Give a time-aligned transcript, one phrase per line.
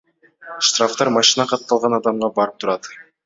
[0.69, 2.91] Штрафтар машина катталган адамга барып турат.